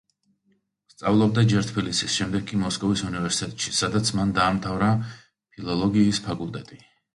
სწავლობდა 0.93 1.43
ჯერ 1.51 1.67
თბილისის 1.71 2.15
შემდეგ 2.21 2.47
კი 2.53 2.61
მოსკოვის 2.63 3.05
უნივერსიტეტში, 3.11 3.75
სადაც 3.83 4.11
მან 4.21 4.35
დაამთავრა 4.41 4.91
ფილოლოგიის 5.05 6.25
ფაკულტეტი. 6.29 6.83